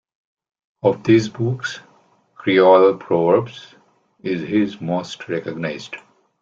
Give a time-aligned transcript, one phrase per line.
[0.81, 1.79] Of these books,
[2.33, 3.75] "Creole Proverbs"
[4.23, 5.95] is his most recognized.